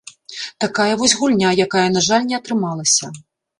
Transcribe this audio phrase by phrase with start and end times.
[0.63, 3.15] Такая вось гульня, якая, на жаль, не атрымалася.